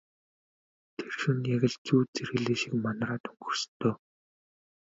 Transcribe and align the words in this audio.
Тэр 0.95 1.07
шөнө 1.19 1.47
яг 1.55 1.63
л 1.71 1.75
зүүд 1.85 2.07
зэрэглээ 2.15 2.57
шиг 2.61 2.73
манараад 2.83 3.23
өнгөрсөн 3.31 3.71
дөө. 3.79 3.93